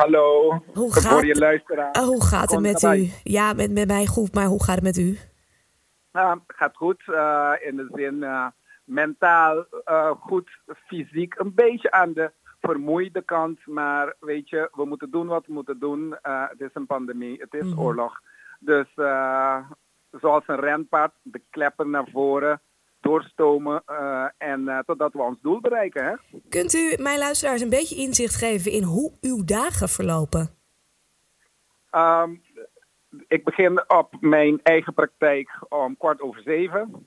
Hallo, 0.00 0.48
Hoe 0.74 0.92
voor 0.92 1.02
gaat, 1.02 1.22
je 1.26 1.34
luisteraar. 1.38 1.90
eh, 1.92 2.02
hoe 2.02 2.24
gaat 2.24 2.50
het 2.50 2.60
met 2.60 2.82
u? 2.82 3.10
Ja, 3.22 3.52
met, 3.52 3.70
met 3.72 3.86
mij 3.88 4.06
goed, 4.06 4.34
maar 4.34 4.44
hoe 4.46 4.64
gaat 4.64 4.74
het 4.74 4.84
met 4.84 4.96
u? 4.96 5.18
Nou, 6.12 6.40
gaat 6.46 6.76
goed, 6.76 7.02
eh, 7.06 7.52
in 7.60 7.76
de 7.76 7.88
zin 7.94 8.22
eh, 8.22 8.46
mentaal 8.84 9.64
eh, 9.84 10.10
goed, 10.10 10.50
fysiek 10.86 11.34
een 11.38 11.54
beetje 11.54 11.90
aan 11.90 12.12
de 12.12 12.30
vermoeide 12.60 13.22
kant. 13.22 13.66
Maar 13.66 14.14
weet 14.20 14.48
je, 14.48 14.68
we 14.72 14.84
moeten 14.84 15.10
doen 15.10 15.26
wat 15.26 15.46
we 15.46 15.52
moeten 15.52 15.78
doen. 15.78 16.16
Het 16.22 16.60
is 16.60 16.70
een 16.72 16.86
pandemie, 16.86 17.40
het 17.40 17.54
is 17.54 17.64
Mhm. 17.70 17.80
oorlog. 17.80 18.20
Dus 18.58 18.86
zoals 20.20 20.42
een 20.46 20.60
renpaard, 20.60 21.12
de 21.22 21.40
kleppen 21.50 21.90
naar 21.90 22.08
voren, 22.12 22.60
doorstomen 23.06 23.82
eh, 23.86 24.24
en 24.38 24.68
eh, 24.68 24.78
totdat 24.78 25.12
we 25.12 25.22
ons 25.22 25.38
doel 25.42 25.60
bereiken. 25.60 26.04
Hè? 26.04 26.14
Kunt 26.48 26.74
u 26.74 27.02
mijn 27.02 27.18
luisteraars 27.18 27.60
een 27.60 27.78
beetje 27.78 27.96
inzicht 27.96 28.36
geven 28.36 28.72
in 28.72 28.82
hoe 28.82 29.12
uw 29.20 29.44
dagen 29.44 29.88
verlopen? 29.88 30.48
Ehm, 31.90 32.34
ik 33.28 33.44
begin 33.44 33.90
op 33.90 34.16
mijn 34.20 34.60
eigen 34.62 34.94
praktijk 34.94 35.50
om 35.68 35.96
kwart 35.96 36.20
over 36.20 36.42
zeven. 36.42 37.06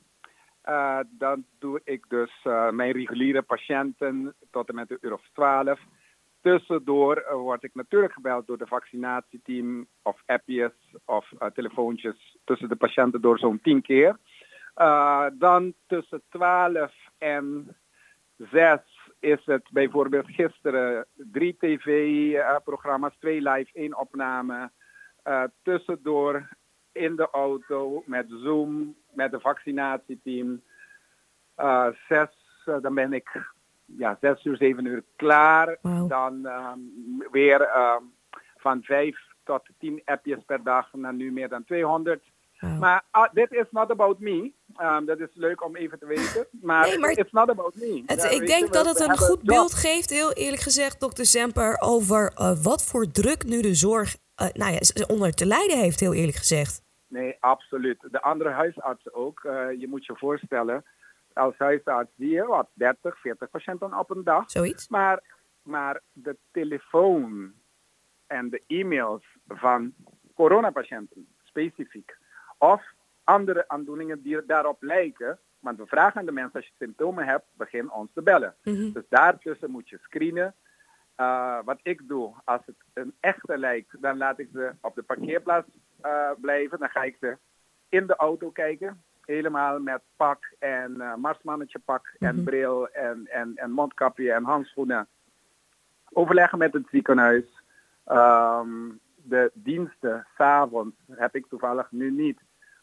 Eh, 0.61 0.99
dan 1.09 1.45
doe 1.59 1.81
ik 1.83 2.05
dus 2.07 2.31
mijn 2.71 2.91
reguliere 2.91 3.41
patiënten 3.41 4.35
tot 4.51 4.69
en 4.69 4.75
met 4.75 4.91
een 4.91 4.97
uur 5.01 5.13
of 5.13 5.29
twaalf. 5.33 5.79
Tussendoor 6.41 7.25
word 7.31 7.63
ik 7.63 7.71
natuurlijk 7.73 8.13
gebeld 8.13 8.47
door 8.47 8.57
de 8.57 8.67
vaccinatieteam 8.67 9.87
of 10.01 10.21
appjes 10.25 10.71
of 11.05 11.31
telefoontjes 11.53 12.37
tussen 12.45 12.69
de 12.69 12.75
patiënten 12.75 13.21
door 13.21 13.39
zo'n 13.39 13.59
tien 13.61 13.81
keer. 13.81 14.17
Eh, 14.79 15.25
dan 15.33 15.73
tussen 15.87 16.21
12 16.29 16.93
en 17.17 17.75
6 18.37 18.79
is 19.19 19.45
het 19.45 19.69
bijvoorbeeld 19.71 20.25
gisteren 20.27 21.05
drie 21.15 21.57
tv-programma's, 21.59 23.15
twee 23.19 23.41
live, 23.41 23.69
één 23.73 23.97
opname. 23.97 24.71
Eh, 25.23 25.43
tussendoor 25.63 26.47
in 26.91 27.15
de 27.15 27.29
auto 27.31 28.03
met 28.05 28.25
Zoom, 28.29 28.95
met 29.11 29.31
het 29.31 29.41
vaccinatieteam. 29.41 30.61
Eh, 31.55 31.87
zes, 32.07 32.29
eh, 32.65 32.81
dan 32.81 32.93
ben 32.93 33.13
ik 33.13 33.29
ja, 33.85 34.17
zes 34.21 34.45
uur, 34.45 34.57
zeven 34.57 34.85
uur 34.85 35.03
klaar. 35.15 35.77
Dan 36.07 36.45
ehm, 36.45 36.79
weer 37.31 37.61
ehm, 37.61 38.03
van 38.57 38.83
vijf 38.83 39.17
tot 39.43 39.69
tien 39.77 40.01
appjes 40.05 40.43
per 40.45 40.63
dag 40.63 40.93
naar 40.93 41.13
nu 41.13 41.31
meer 41.31 41.49
dan 41.49 41.63
200. 41.63 42.23
Wauw. 42.59 42.79
Maar 42.79 43.03
ah, 43.11 43.33
dit 43.33 43.51
is 43.51 43.71
not 43.71 43.91
about 43.91 44.19
me. 44.19 44.57
Um, 44.81 45.05
dat 45.05 45.19
is 45.19 45.29
leuk 45.33 45.63
om 45.63 45.75
even 45.75 45.99
te 45.99 46.05
weten. 46.05 46.47
Maar, 46.61 46.87
Nee, 46.87 46.97
maar 46.97 47.11
it's 47.11 47.31
not 47.31 47.49
about 47.49 47.75
me. 47.75 48.03
Het, 48.05 48.21
Ja, 48.21 48.29
ik 48.29 48.47
denk 48.47 48.65
je, 48.65 48.71
dat 48.71 48.85
het 48.85 48.99
een 48.99 49.17
goed 49.17 49.27
job. 49.27 49.45
beeld 49.45 49.73
geeft, 49.73 50.09
heel 50.09 50.33
eerlijk 50.33 50.61
gezegd, 50.61 50.99
dokter 50.99 51.25
Semper, 51.25 51.77
over 51.79 52.31
eh, 52.35 52.63
wat 52.63 52.85
voor 52.85 53.11
druk 53.11 53.43
nu 53.43 53.61
de 53.61 53.75
zorg 53.75 54.17
eh, 54.35 54.47
nou 54.53 54.71
ja, 54.71 55.05
onder 55.07 55.31
te 55.31 55.45
lijden 55.45 55.77
heeft, 55.77 55.99
heel 55.99 56.13
eerlijk 56.13 56.37
gezegd. 56.37 56.83
Nee, 57.07 57.37
absoluut. 57.39 58.07
De 58.11 58.21
andere 58.21 58.49
huisartsen 58.49 59.13
ook. 59.13 59.43
Eh, 59.43 59.79
je 59.79 59.87
moet 59.87 60.05
je 60.05 60.15
voorstellen, 60.15 60.85
als 61.33 61.57
huisarts 61.57 62.11
zie 62.17 62.29
je 62.29 62.45
wat, 62.45 62.69
30, 62.73 63.19
40 63.19 63.49
patiënten 63.49 63.99
op 63.99 64.09
een 64.09 64.23
dag. 64.23 64.51
Zoiets? 64.51 64.87
Maar, 64.87 65.23
maar 65.61 66.01
de 66.11 66.37
telefoon 66.51 67.53
en 68.27 68.49
de 68.49 68.63
e-mails 68.67 69.23
van 69.47 69.93
coronapatiënten 70.35 71.27
specifiek, 71.43 72.17
of 72.57 72.81
andere 73.29 73.63
aandoeningen 73.67 74.21
die 74.21 74.45
daarop 74.45 74.81
lijken, 74.83 75.39
want 75.59 75.77
we 75.77 75.85
vragen 75.85 76.19
aan 76.19 76.25
de 76.25 76.31
mensen 76.31 76.55
als 76.55 76.65
je 76.67 76.73
symptomen 76.77 77.25
hebt, 77.25 77.45
begin 77.53 77.91
ons 77.91 78.09
te 78.13 78.21
bellen. 78.21 78.55
Mhm. 78.63 78.91
Dus 78.91 79.03
daartussen 79.09 79.71
moet 79.71 79.89
je 79.89 79.97
screenen. 80.01 80.55
Eh, 81.15 81.59
wat 81.65 81.79
ik 81.83 82.07
doe, 82.07 82.33
als 82.43 82.61
het 82.65 82.75
een 82.93 83.13
echte 83.19 83.57
lijkt, 83.57 84.01
dan 84.01 84.17
laat 84.17 84.39
ik 84.39 84.49
ze 84.53 84.71
op 84.81 84.95
de 84.95 85.03
parkeerplaats 85.03 85.67
eh, 86.01 86.29
blijven. 86.41 86.79
Dan 86.79 86.89
ga 86.89 87.03
ik 87.03 87.17
ze 87.19 87.37
in 87.89 88.07
de 88.07 88.15
auto 88.15 88.49
kijken. 88.49 89.03
Helemaal 89.25 89.79
met 89.79 90.01
pak 90.15 90.53
en 90.59 91.01
eh 91.01 91.15
marsmannetje 91.15 91.79
pak 91.79 92.15
en 92.19 92.35
Mhm. 92.35 92.43
bril 92.43 92.87
en, 92.89 93.27
en, 93.27 93.51
en 93.55 93.71
mondkapje 93.71 94.31
en 94.31 94.43
handschoenen. 94.43 95.07
Overleggen 96.13 96.57
met 96.57 96.73
het 96.73 96.87
ziekenhuis. 96.91 97.45
Ehm, 98.05 98.89
de 99.15 99.51
diensten, 99.53 100.27
s'avonds, 100.37 100.95
heb 101.11 101.35
ik 101.35 101.45
toevallig 101.49 101.91
nu 101.91 102.11
niet. 102.11 102.39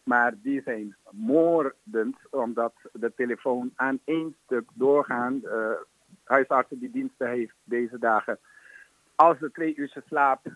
Maar 0.07 0.33
die 0.43 0.63
zijn 0.65 0.97
moordend, 1.11 2.17
omdat 2.31 2.73
de 2.93 3.13
telefoon 3.17 3.73
aan 3.77 3.99
één 4.05 4.37
stuk 4.45 4.69
doorgaan. 4.75 5.41
eh 5.45 5.71
huisartsen 6.25 6.79
die 6.79 6.91
diensten 6.91 7.29
heeft 7.29 7.55
deze 7.65 7.99
dagen. 7.99 8.39
Als 9.15 9.39
de 9.39 9.51
twee 9.51 9.77
uur 9.77 9.97
slaap, 10.07 10.47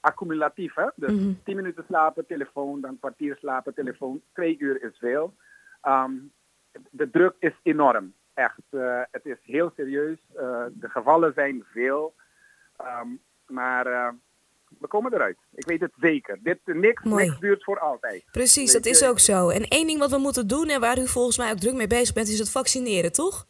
accumulatief 0.00 0.74
hè. 0.74 0.86
Dus 0.94 1.12
Mhm. 1.12 1.32
tien 1.44 1.56
minuten 1.56 1.84
slapen, 1.86 2.26
telefoon, 2.26 2.80
dan 2.80 2.98
kwartier 2.98 3.36
slapen, 3.36 3.74
telefoon. 3.74 4.22
Twee 4.32 4.56
uur 4.58 4.82
is 4.82 4.98
veel. 4.98 5.34
Ehm, 5.80 6.12
de 6.90 7.10
druk 7.10 7.34
is 7.38 7.54
enorm. 7.62 8.14
Echt. 8.34 8.60
eh, 8.70 9.02
het 9.10 9.26
is 9.26 9.38
heel 9.42 9.72
serieus. 9.76 10.18
Eh, 10.34 10.64
de 10.72 10.88
gevallen 10.88 11.32
zijn 11.34 11.64
veel. 11.72 12.14
Ehm, 12.76 13.08
maar 13.46 14.14
we 14.82 14.88
komen 14.88 15.14
eruit. 15.14 15.36
Ik 15.54 15.64
weet 15.64 15.80
het 15.80 15.92
zeker. 16.00 16.38
Dit, 16.42 16.58
niks, 16.64 17.02
Mooi. 17.02 17.24
niks 17.24 17.40
duurt 17.40 17.64
voor 17.64 17.78
altijd. 17.78 18.24
Precies, 18.32 18.72
dat 18.72 18.86
is 18.86 19.04
ook 19.04 19.18
zo. 19.18 19.48
En 19.48 19.62
één 19.62 19.86
ding 19.86 19.98
wat 19.98 20.10
we 20.10 20.18
moeten 20.18 20.46
doen 20.46 20.68
en 20.68 20.80
waar 20.80 20.98
u 20.98 21.08
volgens 21.08 21.38
mij 21.38 21.50
ook 21.50 21.58
druk 21.58 21.74
mee 21.74 21.86
bezig 21.86 22.14
bent, 22.14 22.28
is 22.28 22.38
het 22.38 22.50
vaccineren, 22.50 23.12
toch? 23.12 23.46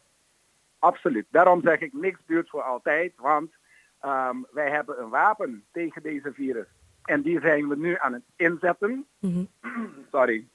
Absoluut. 0.79 1.25
Daarom 1.29 1.61
zeg 1.61 1.79
ik, 1.79 1.93
niks 1.93 2.19
duurt 2.25 2.49
voor 2.49 2.61
altijd. 2.61 3.13
Want 3.17 3.51
ehm, 3.99 4.35
wij 4.51 4.69
hebben 4.69 5.01
een 5.01 5.09
wapen 5.09 5.63
tegen 5.71 6.01
deze 6.01 6.31
virus. 6.33 6.67
En 7.03 7.21
die 7.21 7.39
zijn 7.39 7.67
we 7.67 7.75
nu 7.77 7.97
aan 7.99 8.13
het 8.13 8.23
inzetten. 8.35 9.05
Mhm. 9.19 9.43
Sorry. 10.11 10.47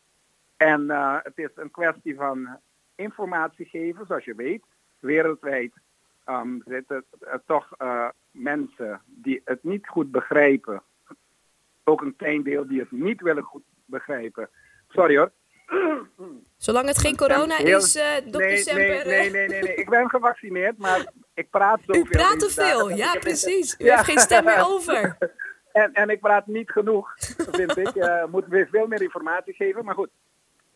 En 0.56 0.90
eh, 0.90 1.16
het 1.22 1.38
is 1.38 1.50
een 1.54 1.70
kwestie 1.70 2.14
van 2.14 2.58
informatie 2.94 3.66
geven, 3.66 4.06
zoals 4.06 4.24
je 4.24 4.34
weet. 4.34 4.62
Wereldwijd 4.98 5.72
ehm, 6.28 6.58
zitten 6.66 7.04
er 7.20 7.40
toch 7.46 7.68
eh, 7.78 8.08
mensen 8.30 9.00
die 9.06 9.40
het 9.44 9.64
niet 9.64 9.86
goed 9.88 10.10
begrijpen. 10.10 10.82
Ook 11.84 12.00
een 12.00 12.16
klein 12.16 12.42
deel 12.42 12.66
die 12.68 12.80
het 12.80 12.90
niet 12.90 13.20
willen 13.20 13.42
goed 13.42 13.62
begrijpen. 13.84 14.48
Sorry 14.88 15.16
hoor. 15.16 15.30
Zolang 16.56 16.86
het 16.86 16.98
geen 16.98 17.16
corona 17.16 17.56
Heel- 17.56 17.78
is, 17.78 17.96
eh 17.96 18.14
dokter 18.14 18.40
nee, 18.40 18.56
Semper. 18.56 18.84
nee, 18.86 18.98
eh, 19.00 19.06
nee, 19.06 19.30
nee, 19.30 19.48
nee, 19.48 19.62
nee. 19.62 19.74
Ik 19.74 19.88
ben 19.90 20.10
gevaccineerd, 20.10 20.78
maar 20.78 21.06
ik 21.34 21.50
praat 21.50 21.80
zoveel. 21.86 22.02
U 22.04 22.08
praat 22.08 22.38
te 22.38 22.50
veel, 22.50 22.90
ja 22.90 23.12
precies. 23.18 23.74
U 23.78 23.84
Ja. 23.84 23.92
heeft 23.94 24.04
geen 24.04 24.18
stem 24.18 24.44
meer 24.44 24.64
over. 24.66 25.16
En, 25.72 25.92
en 25.92 26.10
ik 26.10 26.20
praat 26.20 26.46
niet 26.46 26.70
genoeg, 26.70 27.14
vind 27.50 27.76
ik. 27.76 27.88
Eh 27.96 28.24
moeten 28.24 28.50
we 28.50 28.66
veel 28.70 28.86
meer 28.86 29.02
informatie 29.02 29.54
geven. 29.54 29.84
Maar 29.84 29.94
goed, 29.94 30.08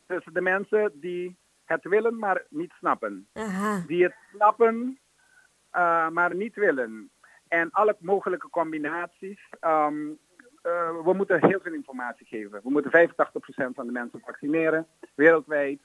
dus 0.07 0.25
de 0.33 0.41
mensen 0.41 0.91
die 0.95 1.37
het 1.65 1.85
willen, 1.85 2.19
maar 2.19 2.43
niet 2.49 2.73
snappen. 2.79 3.27
Aha. 3.33 3.85
Die 3.87 4.03
het 4.03 4.15
snappen, 4.35 4.99
eh, 5.73 6.09
maar 6.09 6.35
niet 6.35 6.55
willen. 6.55 7.11
En 7.49 7.71
alle 7.71 7.97
mogelijke 7.99 8.51
combinaties. 8.51 9.49
ehm, 9.61 10.11
eh, 10.63 11.05
we 11.05 11.13
moeten 11.13 11.47
heel 11.47 11.61
veel 11.61 11.73
informatie 11.73 12.27
geven. 12.27 12.61
We 12.63 12.71
moeten 12.71 12.91
85% 12.91 13.75
van 13.75 13.87
de 13.87 13.93
mensen 13.93 14.21
vaccineren. 14.21 14.87
Wereldwijd 15.15 15.81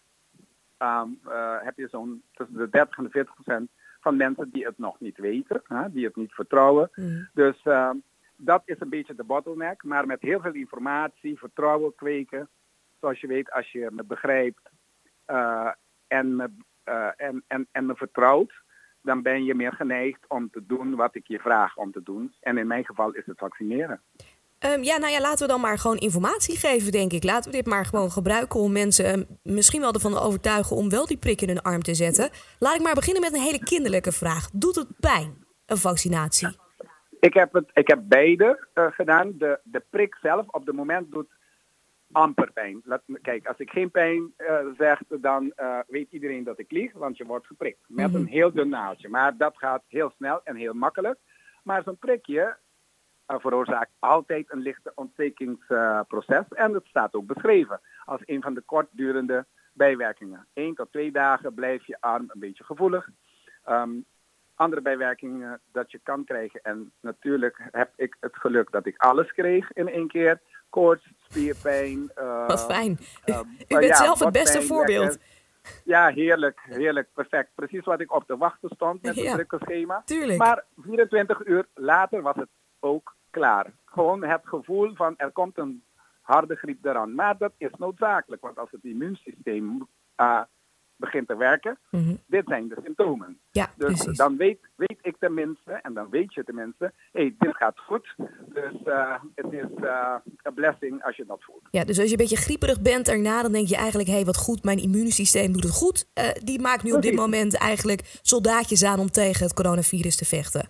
ehm, 0.77 1.09
eh, 1.25 1.55
heb 1.59 1.77
je 1.77 1.87
zo'n 1.87 2.23
tussen 2.33 2.57
de 2.57 2.69
30 2.69 2.97
en 2.97 3.03
de 3.03 3.09
40% 3.09 3.69
van 3.99 4.15
mensen 4.17 4.49
die 4.49 4.65
het 4.65 4.77
nog 4.77 4.99
niet 4.99 5.17
weten. 5.17 5.61
Hè, 5.67 5.91
die 5.91 6.05
het 6.05 6.15
niet 6.15 6.33
vertrouwen. 6.33 6.89
Mhm. 6.95 7.23
Dus 7.33 7.61
ehm, 7.63 7.95
dat 8.35 8.61
is 8.65 8.79
een 8.79 8.89
beetje 8.89 9.15
de 9.15 9.23
bottleneck. 9.23 9.83
Maar 9.83 10.05
met 10.05 10.21
heel 10.21 10.41
veel 10.41 10.53
informatie, 10.53 11.37
vertrouwen 11.37 11.95
kweken. 11.95 12.49
Zoals 12.99 13.19
je 13.19 13.27
weet, 13.27 13.51
als 13.51 13.71
je 13.71 13.87
me 13.91 14.03
begrijpt 14.03 14.69
en, 16.07 16.35
me, 16.35 16.49
en, 17.17 17.43
en, 17.47 17.67
en 17.71 17.85
me 17.85 17.95
vertrouwt, 17.95 18.53
dan 19.07 19.21
ben 19.21 19.43
je 19.43 19.55
meer 19.55 19.73
geneigd 19.73 20.19
om 20.27 20.49
te 20.51 20.63
doen 20.67 20.95
wat 20.95 21.15
ik 21.15 21.27
je 21.27 21.39
vraag 21.39 21.77
om 21.77 21.91
te 21.91 22.03
doen. 22.03 22.33
En 22.41 22.57
in 22.57 22.67
mijn 22.67 22.85
geval 22.85 23.11
is 23.11 23.25
het 23.25 23.37
vaccineren. 23.37 24.01
Ehm, 24.59 24.83
ja, 24.83 24.97
nou 24.97 25.11
ja, 25.11 25.21
laten 25.21 25.45
we 25.45 25.51
dan 25.53 25.61
maar 25.61 25.77
gewoon 25.77 25.97
informatie 25.97 26.57
geven, 26.57 26.91
denk 26.91 27.11
ik. 27.11 27.23
Laten 27.23 27.51
we 27.51 27.57
dit 27.57 27.65
maar 27.65 27.85
gewoon 27.85 28.11
gebruiken 28.11 28.59
om 28.59 28.71
mensen 28.71 29.05
ehm, 29.05 29.23
misschien 29.43 29.81
wel 29.81 29.93
ervan 29.93 30.11
te 30.11 30.19
overtuigen 30.19 30.75
om 30.75 30.89
wel 30.89 31.05
die 31.05 31.17
prik 31.17 31.41
in 31.41 31.47
hun 31.47 31.61
arm 31.61 31.81
te 31.81 31.93
zetten. 31.93 32.29
Laat 32.59 32.75
ik 32.75 32.81
maar 32.81 32.93
beginnen 32.93 33.21
met 33.21 33.33
een 33.33 33.47
hele 33.47 33.63
kinderlijke 33.63 34.11
vraag. 34.11 34.49
Doet 34.49 34.75
het 34.75 34.99
pijn, 34.99 35.45
een 35.65 35.77
vaccinatie? 35.77 36.47
Ik 37.19 37.33
heb, 37.33 37.53
het, 37.53 37.69
ik 37.73 37.87
heb 37.87 37.99
beide 38.03 38.67
eh, 38.73 38.85
gedaan. 38.91 39.33
De, 39.37 39.59
de 39.63 39.83
prik 39.89 40.17
zelf 40.21 40.47
op 40.47 40.65
het 40.65 40.75
moment 40.75 41.11
doet 41.11 41.36
amper 42.11 42.51
pijn. 42.51 42.81
Laat, 42.83 43.01
kijk, 43.21 43.47
als 43.47 43.57
ik 43.57 43.69
geen 43.69 43.91
pijn 43.91 44.33
eh, 44.37 44.65
zeg, 44.77 45.01
dan 45.07 45.51
eh, 45.55 45.79
weet 45.87 46.11
iedereen 46.11 46.43
dat 46.43 46.59
ik 46.59 46.71
lieg, 46.71 46.93
want 46.93 47.17
je 47.17 47.25
wordt 47.25 47.47
geprikt. 47.47 47.79
Met 47.87 48.07
Mhm. 48.07 48.15
een 48.15 48.27
heel 48.27 48.51
dun 48.51 48.69
naaldje. 48.69 49.09
Maar 49.09 49.37
dat 49.37 49.57
gaat 49.57 49.83
heel 49.87 50.11
snel 50.17 50.41
en 50.43 50.55
heel 50.55 50.73
makkelijk. 50.73 51.19
Maar 51.63 51.83
zo'n 51.83 51.97
prikje 51.97 52.57
eh, 53.25 53.35
veroorzaakt 53.39 53.91
altijd 53.99 54.51
een 54.51 54.59
lichte 54.59 54.91
ontstekingsproces. 54.95 56.45
en 56.49 56.73
het 56.73 56.85
staat 56.85 57.13
ook 57.13 57.25
beschreven 57.25 57.79
als 58.05 58.21
een 58.25 58.41
van 58.41 58.53
de 58.53 58.61
kortdurende 58.61 59.45
bijwerkingen. 59.73 60.47
Eén 60.53 60.75
tot 60.75 60.91
twee 60.91 61.11
dagen 61.11 61.53
blijft 61.53 61.85
je 61.85 61.97
arm 61.99 62.25
een 62.27 62.39
beetje 62.39 62.63
gevoelig. 62.63 63.09
Ehm, 63.63 63.89
andere 64.55 64.81
bijwerkingen 64.81 65.59
dat 65.71 65.91
je 65.91 65.99
kan 66.03 66.23
krijgen. 66.23 66.59
En 66.63 66.91
natuurlijk 67.01 67.67
heb 67.71 67.91
ik 67.95 68.17
het 68.19 68.35
geluk 68.35 68.71
dat 68.71 68.85
ik 68.85 68.97
alles 68.97 69.31
kreeg 69.33 69.73
in 69.73 69.87
één 69.89 70.07
keer. 70.07 70.41
Koorts, 70.69 71.11
spierpijn. 71.29 72.11
Uh, 72.15 72.47
wat 72.47 72.65
fijn. 72.65 72.99
Uh, 73.25 73.39
U 73.67 73.79
bent 73.79 73.97
zelf 73.97 74.19
het 74.19 74.31
beste 74.31 74.61
voorbeeld. 74.61 75.17
Ja, 75.83 76.07
heerlijk, 76.07 76.59
heerlijk, 76.69 77.07
perfect. 77.13 77.49
Precies 77.55 77.83
wat 77.83 77.99
ik 77.99 78.13
op 78.13 78.23
te 78.27 78.37
wachten 78.37 78.69
stond 78.75 79.01
met 79.01 79.15
het 79.15 79.23
ja, 79.23 79.33
drukke 79.33 79.57
schema. 79.61 80.01
Tuurlijk. 80.05 80.39
Maar 80.39 80.63
24 80.77 81.45
uur 81.45 81.67
later 81.73 82.21
was 82.21 82.35
het 82.35 82.49
ook 82.79 83.15
klaar. 83.29 83.71
Gewoon 83.85 84.23
het 84.23 84.41
gevoel 84.43 84.95
van 84.95 85.13
er 85.17 85.31
komt 85.31 85.57
een 85.57 85.83
harde 86.21 86.55
griep 86.55 86.85
eraan. 86.85 87.15
Maar 87.15 87.37
dat 87.37 87.53
is 87.57 87.71
noodzakelijk, 87.77 88.41
want 88.41 88.57
als 88.57 88.71
het 88.71 88.83
immuunsysteem 88.83 89.87
uh, 90.17 90.41
begint 90.97 91.27
te 91.27 91.37
werken, 91.37 91.77
mm 91.89 92.17
dit 92.27 92.43
zijn 92.47 92.67
de 92.67 92.77
symptomen. 92.83 93.39
Ja, 93.51 93.71
dus 93.75 93.87
precies. 93.87 94.17
dan 94.17 94.37
weet, 94.37 94.59
weet 94.75 94.97
ik 95.01 95.15
tenminste, 95.19 95.71
en 95.71 95.93
dan 95.93 96.09
weet 96.09 96.33
je 96.33 96.43
tenminste, 96.43 96.91
hé, 97.11 97.21
hey, 97.21 97.35
dit 97.39 97.55
gaat 97.55 97.79
goed. 97.79 98.15
Dus 98.53 98.73
uh, 98.85 99.15
het 99.35 99.53
is 99.53 99.83
uh, 99.83 100.15
een 100.43 100.53
blessing 100.53 101.03
als 101.03 101.15
je 101.15 101.25
dat 101.25 101.43
voelt. 101.43 101.67
Ja, 101.71 101.83
dus 101.83 101.99
als 101.99 102.05
je 102.05 102.11
een 102.11 102.17
beetje 102.17 102.43
grieperig 102.43 102.81
bent 102.81 103.07
erna, 103.07 103.41
dan 103.41 103.51
denk 103.51 103.67
je 103.67 103.75
eigenlijk, 103.75 104.09
hé, 104.09 104.15
hey, 104.15 104.25
wat 104.25 104.37
goed, 104.37 104.63
mijn 104.63 104.77
immuunsysteem 104.77 105.51
doet 105.51 105.63
het 105.63 105.73
goed. 105.73 106.09
Uh, 106.13 106.29
die 106.43 106.61
maakt 106.61 106.83
nu 106.83 106.91
op 106.91 107.01
dit 107.01 107.15
moment 107.15 107.57
eigenlijk 107.57 108.01
soldaatjes 108.21 108.83
aan 108.83 108.99
om 108.99 109.11
tegen 109.11 109.43
het 109.43 109.53
coronavirus 109.53 110.15
te 110.15 110.25
vechten. 110.25 110.69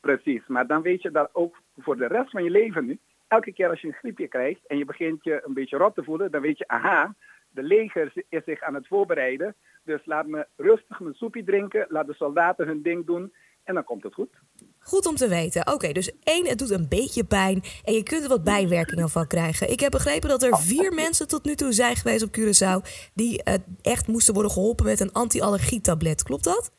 Precies, 0.00 0.42
maar 0.46 0.66
dan 0.66 0.82
weet 0.82 1.02
je 1.02 1.10
dat 1.10 1.28
ook 1.32 1.56
voor 1.76 1.96
de 1.96 2.06
rest 2.06 2.30
van 2.30 2.44
je 2.44 2.50
leven 2.50 2.86
nu, 2.86 2.98
elke 3.28 3.52
keer 3.52 3.68
als 3.68 3.80
je 3.80 3.86
een 3.86 3.94
griepje 3.94 4.28
krijgt 4.28 4.66
en 4.66 4.78
je 4.78 4.84
begint 4.84 5.24
je 5.24 5.42
een 5.44 5.54
beetje 5.54 5.76
rot 5.76 5.94
te 5.94 6.04
voelen, 6.04 6.30
dan 6.30 6.40
weet 6.40 6.58
je, 6.58 6.68
aha, 6.68 7.14
de 7.56 7.62
leger 7.62 8.12
is 8.28 8.44
zich 8.44 8.62
aan 8.62 8.74
het 8.74 8.86
voorbereiden. 8.86 9.54
Dus 9.84 10.06
laat 10.06 10.26
me 10.26 10.46
rustig 10.56 11.00
mijn 11.00 11.14
soepje 11.14 11.44
drinken, 11.44 11.86
laat 11.88 12.06
de 12.06 12.14
soldaten 12.14 12.66
hun 12.66 12.82
ding 12.82 13.06
doen 13.06 13.32
en 13.64 13.74
dan 13.74 13.84
komt 13.84 14.02
het 14.02 14.14
goed. 14.14 14.34
Goed 14.78 15.06
om 15.06 15.14
te 15.14 15.28
weten. 15.28 15.72
Oké, 15.72 15.92
dus 15.92 16.18
één, 16.22 16.46
het 16.46 16.58
doet 16.58 16.70
een 16.70 16.88
beetje 16.88 17.24
pijn 17.24 17.62
en 17.84 17.92
je 17.92 18.02
kunt 18.02 18.22
er 18.22 18.28
wat 18.28 18.44
bijwerkingen 18.44 19.08
van 19.08 19.26
krijgen. 19.26 19.70
Ik 19.70 19.80
heb 19.80 19.90
begrepen 19.90 20.28
dat 20.28 20.42
er 20.42 20.56
vier 20.56 20.92
mensen 20.92 21.28
tot 21.28 21.44
nu 21.44 21.54
toe 21.54 21.72
zijn 21.72 21.96
geweest 21.96 22.24
op 22.24 22.36
Curaçao 22.38 23.10
die 23.14 23.42
uh, 23.48 23.54
echt 23.82 24.08
moesten 24.08 24.34
worden 24.34 24.52
geholpen 24.52 24.84
met 24.84 25.00
een 25.00 25.12
anti-allergietablet. 25.12 26.22
Klopt 26.22 26.44
dat? 26.44 26.70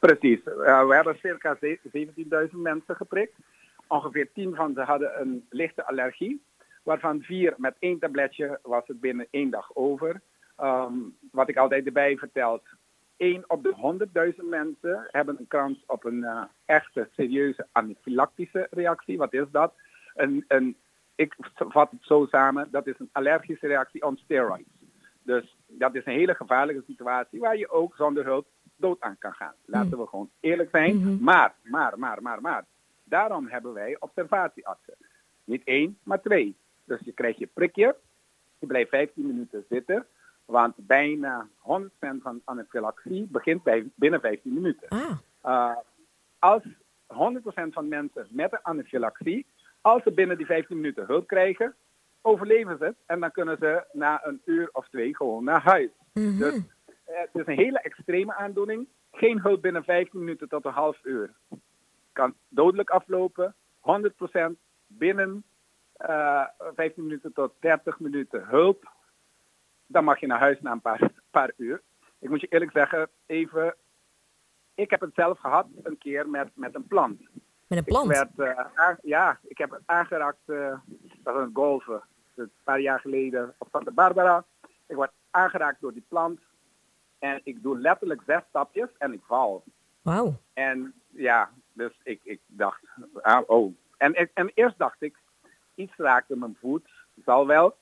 Precies. 0.00 0.40
Uh, 0.46 0.86
we 0.86 0.94
hebben 0.94 1.16
circa 1.22 1.58
17.000 1.64 2.50
mensen 2.50 2.96
geprikt. 2.96 3.34
Ongeveer 3.88 4.28
10 4.34 4.54
van 4.54 4.74
ze 4.74 4.80
hadden 4.80 5.20
een 5.20 5.46
lichte 5.50 5.86
allergie 5.86 6.42
waarvan 6.88 7.22
vier 7.22 7.54
met 7.56 7.76
één 7.78 7.98
tabletje 7.98 8.58
was 8.62 8.86
het 8.86 9.00
binnen 9.00 9.26
één 9.30 9.50
dag 9.50 9.70
over. 9.74 10.20
Um, 10.60 11.16
wat 11.32 11.48
ik 11.48 11.56
altijd 11.56 11.86
erbij 11.86 12.16
vertel, 12.16 12.62
één 13.16 13.44
op 13.46 13.62
de 13.62 13.98
100.000 14.34 14.48
mensen 14.48 15.08
hebben 15.10 15.36
een 15.38 15.46
kans 15.46 15.84
op 15.86 16.04
een 16.04 16.18
uh, 16.18 16.42
echte 16.64 17.08
serieuze 17.12 17.66
anafylactische 17.72 18.66
reactie. 18.70 19.18
Wat 19.18 19.32
is 19.32 19.50
dat? 19.50 19.72
Een, 20.14 20.44
een, 20.48 20.76
ik 21.14 21.34
vat 21.54 21.90
het 21.90 22.02
zo 22.02 22.26
samen, 22.30 22.68
dat 22.70 22.86
is 22.86 22.98
een 22.98 23.10
allergische 23.12 23.66
reactie 23.66 24.02
op 24.02 24.18
steroids. 24.18 24.68
Dus 25.22 25.56
dat 25.66 25.94
is 25.94 26.06
een 26.06 26.12
hele 26.12 26.34
gevaarlijke 26.34 26.82
situatie 26.86 27.40
waar 27.40 27.56
je 27.56 27.70
ook 27.70 27.94
zonder 27.96 28.24
hulp 28.24 28.46
dood 28.76 29.00
aan 29.00 29.18
kan 29.18 29.32
gaan. 29.32 29.54
Laten 29.64 29.98
we 29.98 30.06
gewoon 30.06 30.30
eerlijk 30.40 30.70
zijn. 30.70 30.96
Mm 30.96 31.02
-hmm. 31.02 31.18
Maar, 31.20 31.54
maar, 31.62 31.98
maar, 31.98 32.22
maar, 32.22 32.40
maar. 32.40 32.64
Daarom 33.04 33.48
hebben 33.48 33.72
wij 33.72 33.96
observatieartsen. 33.98 34.94
Niet 35.44 35.64
één, 35.64 35.98
maar 36.02 36.20
twee. 36.20 36.56
Dus 36.88 37.00
je 37.04 37.12
krijgt 37.12 37.38
je 37.38 37.46
prikje, 37.46 37.96
je 38.58 38.66
blijft 38.66 38.90
15 38.90 39.26
minuten 39.26 39.64
zitten, 39.68 40.06
want 40.44 40.74
bijna 40.76 41.48
100% 41.48 41.88
van 41.98 42.40
anafylaxie 42.44 43.26
begint 43.30 43.62
bij, 43.62 43.90
binnen 43.94 44.20
15 44.20 44.52
minuten. 44.52 44.88
Ah. 44.88 45.10
Uh, 45.44 45.76
als 46.38 46.62
100% 46.62 47.14
van 47.70 47.88
mensen 47.88 48.26
met 48.30 48.52
een 48.52 48.58
anafylaxie, 48.64 49.46
als 49.80 50.02
ze 50.02 50.12
binnen 50.12 50.36
die 50.36 50.46
15 50.46 50.76
minuten 50.76 51.06
hulp 51.06 51.26
krijgen, 51.26 51.74
overleven 52.22 52.78
ze 52.78 52.84
het 52.84 52.96
en 53.06 53.20
dan 53.20 53.30
kunnen 53.30 53.56
ze 53.60 53.84
na 53.92 54.26
een 54.26 54.40
uur 54.44 54.68
of 54.72 54.88
twee 54.88 55.16
gewoon 55.16 55.44
naar 55.44 55.62
huis. 55.62 55.90
Mm 56.12 56.24
-hmm. 56.24 56.38
Dus 56.38 56.54
uh, 56.54 56.62
het 57.06 57.30
is 57.32 57.46
een 57.46 57.58
hele 57.58 57.80
extreme 57.80 58.34
aandoening. 58.34 58.86
Geen 59.12 59.40
hulp 59.40 59.62
binnen 59.62 59.84
15 59.84 60.18
minuten 60.20 60.48
tot 60.48 60.64
een 60.64 60.72
half 60.72 60.98
uur. 61.02 61.30
Kan 62.12 62.34
dodelijk 62.48 62.90
aflopen, 62.90 63.54
100% 63.80 64.52
binnen 64.86 65.44
uh, 66.06 66.44
15 66.74 67.02
minuten 67.02 67.32
tot 67.32 67.52
30 67.58 68.00
minuten 68.00 68.46
hulp. 68.46 68.92
Dan 69.86 70.04
mag 70.04 70.20
je 70.20 70.26
naar 70.26 70.38
huis 70.38 70.60
na 70.60 70.72
een 70.72 70.80
paar, 70.80 71.10
paar 71.30 71.52
uur. 71.56 71.82
Ik 72.18 72.28
moet 72.28 72.40
je 72.40 72.46
eerlijk 72.46 72.72
zeggen, 72.72 73.08
even. 73.26 73.74
Ik 74.74 74.90
heb 74.90 75.00
het 75.00 75.14
zelf 75.14 75.38
gehad 75.38 75.66
een 75.82 75.98
keer 75.98 76.28
met, 76.28 76.48
met 76.54 76.74
een 76.74 76.86
plant. 76.86 77.20
Met 77.66 77.78
een 77.78 77.84
plant? 77.84 78.10
Ik 78.10 78.16
werd, 78.16 78.58
uh, 78.58 78.64
aan, 78.74 78.98
ja, 79.02 79.38
ik 79.42 79.58
heb 79.58 79.70
het 79.70 79.82
aangeraakt. 79.84 80.38
Uh, 80.46 80.78
dat 81.22 81.34
was 81.34 81.42
een 81.42 81.50
golven. 81.54 82.02
Dus 82.34 82.46
een 82.46 82.64
paar 82.64 82.80
jaar 82.80 83.00
geleden 83.00 83.54
op 83.58 83.68
Santa 83.72 83.90
Barbara. 83.90 84.44
Ik 84.86 84.96
word 84.96 85.10
aangeraakt 85.30 85.80
door 85.80 85.92
die 85.92 86.04
plant. 86.08 86.40
En 87.18 87.40
ik 87.44 87.62
doe 87.62 87.78
letterlijk 87.78 88.22
zes 88.26 88.42
stapjes 88.48 88.88
en 88.98 89.12
ik 89.12 89.22
val. 89.26 89.64
Wauw. 90.02 90.40
En 90.52 90.94
ja, 91.08 91.50
dus 91.72 92.00
ik, 92.02 92.20
ik 92.24 92.40
dacht, 92.46 92.80
ah, 93.20 93.42
oh. 93.46 93.74
En, 93.96 94.30
en 94.34 94.50
eerst 94.54 94.78
dacht 94.78 95.02
ik, 95.02 95.16
iets 95.78 95.96
raakte 95.96 96.36
mijn 96.36 96.56
voet, 96.60 96.90
zal 97.24 97.46
wel. 97.46 97.76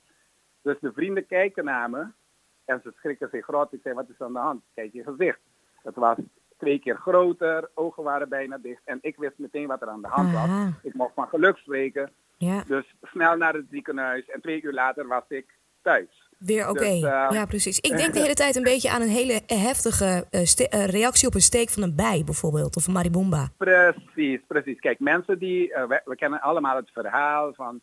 Dus 0.61 0.79
de 0.79 0.91
vrienden 0.93 1.25
kijken 1.25 1.65
naar 1.65 1.89
me 1.89 2.07
en 2.65 2.79
ze 2.83 2.93
schrikken 2.95 3.29
zich 3.31 3.45
groot. 3.45 3.73
Ik 3.73 3.79
zei, 3.83 3.95
wat 3.95 4.09
is 4.09 4.21
aan 4.21 4.33
de 4.33 4.39
hand? 4.39 4.63
Kijk 4.73 4.93
je 4.93 5.03
gezicht. 5.03 5.39
Het 5.83 5.95
was 5.95 6.17
twee 6.57 6.79
keer 6.79 6.95
groter, 6.95 7.69
ogen 7.73 8.03
waren 8.03 8.29
bijna 8.29 8.57
dicht. 8.57 8.81
En 8.83 8.97
ik 9.01 9.15
wist 9.17 9.37
meteen 9.37 9.67
wat 9.67 9.81
er 9.81 9.89
aan 9.89 10.01
de 10.01 10.07
hand 10.07 10.31
was. 10.33 10.47
Aha. 10.47 10.71
Ik 10.81 10.93
mocht 10.93 11.13
van 11.13 11.27
geluk 11.27 11.57
spreken. 11.57 12.11
Ja. 12.37 12.63
Dus 12.63 12.95
snel 13.01 13.37
naar 13.37 13.53
het 13.53 13.65
ziekenhuis. 13.69 14.29
En 14.29 14.41
twee 14.41 14.61
uur 14.61 14.73
later 14.73 15.07
was 15.07 15.23
ik 15.27 15.53
thuis. 15.81 16.26
Weer 16.37 16.69
oké. 16.69 16.79
Dus, 16.79 17.01
uh, 17.01 17.27
ja, 17.29 17.45
precies. 17.45 17.79
Ik 17.79 17.97
denk 17.97 18.13
de 18.13 18.19
hele 18.25 18.33
tijd 18.33 18.55
een 18.55 18.63
beetje 18.63 18.89
aan 18.89 19.01
een 19.01 19.07
hele 19.07 19.41
heftige 19.45 20.25
uh, 20.31 20.41
uh, 20.41 20.85
reactie 20.85 21.27
op 21.27 21.33
een 21.33 21.41
steek 21.41 21.69
van 21.69 21.83
een 21.83 21.95
bij, 21.95 22.21
bijvoorbeeld, 22.25 22.75
of 22.75 22.87
een 22.87 22.93
maribomba. 22.93 23.49
Precies, 23.57 24.39
precies. 24.47 24.79
Kijk, 24.79 24.99
mensen 24.99 25.39
die, 25.39 25.67
we, 25.67 26.01
we, 26.05 26.15
kennen 26.15 26.41
allemaal 26.41 26.75
het 26.75 26.89
verhaal 26.93 27.53
van 27.53 27.81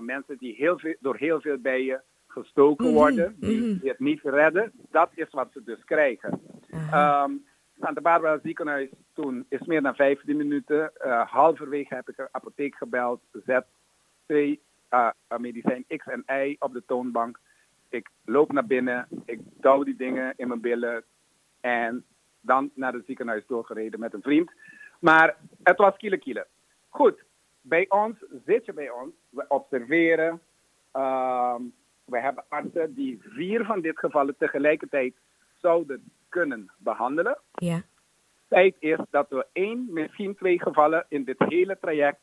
mensen 0.00 0.36
die 0.38 0.54
heel 0.54 0.78
veel, 0.78 0.94
door 1.00 1.16
heel 1.16 1.40
veel 1.40 1.58
bijen 1.58 2.02
gestoken 2.26 2.84
Mhm, 2.86 2.94
worden, 2.94 3.36
die, 3.38 3.60
mhm. 3.60 3.86
het 3.86 3.98
niet 3.98 4.20
redden. 4.22 4.72
Dat 4.90 5.10
is 5.14 5.30
wat 5.30 5.48
ze 5.52 5.62
dus 5.64 5.84
krijgen. 5.84 6.40
Um, 6.70 7.44
aan 7.80 7.94
de 7.94 8.00
Barbara 8.00 8.38
ziekenhuis 8.42 8.88
toen 9.14 9.46
is 9.48 9.60
meer 9.66 9.82
dan 9.82 9.94
15 9.94 10.36
minuten. 10.36 10.92
Halverwege 11.26 11.94
heb 11.94 12.08
ik 12.08 12.18
een 12.18 12.28
apotheek 12.30 12.74
gebeld. 12.74 13.20
Zet 13.44 13.64
twee 14.26 14.60
medicijn 15.38 15.84
X 15.96 16.06
en 16.06 16.24
Y 16.26 16.56
op 16.58 16.72
de 16.72 16.82
toonbank. 16.86 17.38
Ik 17.92 18.10
loop 18.24 18.52
naar 18.52 18.66
binnen. 18.66 19.08
Ik 19.24 19.40
douw 19.60 19.82
die 19.82 19.96
dingen 19.96 20.32
in 20.36 20.48
mijn 20.48 20.60
billen. 20.60 21.04
En 21.60 22.04
dan 22.40 22.70
naar 22.74 22.92
het 22.92 23.06
ziekenhuis 23.06 23.46
doorgereden 23.46 24.00
met 24.00 24.14
een 24.14 24.22
vriend. 24.22 24.50
Maar 25.00 25.36
het 25.62 25.76
was 25.76 25.96
kiele 25.96 26.18
kiele. 26.18 26.46
Goed, 26.88 27.22
bij 27.60 27.86
ons 27.88 28.16
zit 28.46 28.64
je 28.64 28.72
bij 28.72 28.90
ons. 28.90 29.12
We 29.28 29.44
observeren. 29.48 30.40
Uh, 30.96 31.54
we 32.04 32.18
hebben 32.20 32.44
artsen 32.48 32.94
die 32.94 33.18
vier 33.22 33.64
van 33.64 33.80
dit 33.80 33.98
gevallen 33.98 34.36
tegelijkertijd 34.36 35.14
zouden 35.56 36.12
kunnen 36.28 36.70
behandelen. 36.78 37.38
Ja. 37.52 37.82
Feit 38.48 38.76
is 38.78 38.98
dat 39.10 39.28
we 39.28 39.46
één, 39.52 39.86
misschien 39.90 40.34
twee 40.34 40.60
gevallen 40.60 41.06
in 41.08 41.24
dit 41.24 41.38
hele 41.38 41.78
traject 41.80 42.20